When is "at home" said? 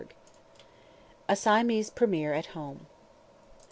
2.33-2.87